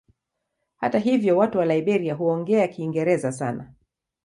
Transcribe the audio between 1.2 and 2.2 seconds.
watu wa Liberia